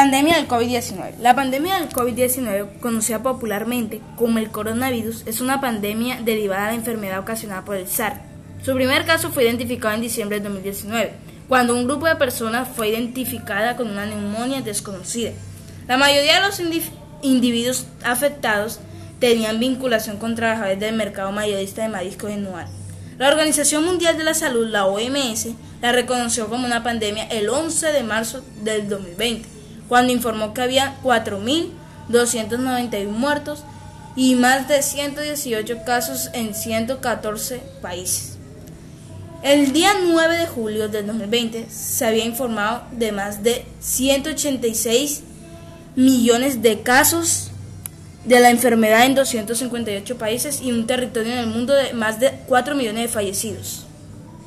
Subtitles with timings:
[0.00, 1.18] Pandemia del COVID-19.
[1.20, 6.76] La pandemia del COVID-19, conocida popularmente como el coronavirus, es una pandemia derivada de la
[6.76, 8.18] enfermedad ocasionada por el SARS.
[8.64, 11.12] Su primer caso fue identificado en diciembre de 2019,
[11.50, 15.32] cuando un grupo de personas fue identificada con una neumonía desconocida.
[15.86, 16.62] La mayoría de los
[17.20, 18.80] individuos afectados
[19.18, 22.68] tenían vinculación con trabajadores del mercado mayorista de mariscos en Nual.
[23.18, 25.48] La Organización Mundial de la Salud, la OMS,
[25.82, 29.59] la reconoció como una pandemia el 11 de marzo del 2020
[29.90, 33.64] cuando informó que había 4.291 muertos
[34.14, 38.38] y más de 118 casos en 114 países.
[39.42, 45.24] El día 9 de julio del 2020 se había informado de más de 186
[45.96, 47.50] millones de casos
[48.24, 52.30] de la enfermedad en 258 países y un territorio en el mundo de más de
[52.46, 53.86] 4 millones de fallecidos.